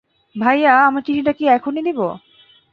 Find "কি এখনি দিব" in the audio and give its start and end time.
1.33-1.99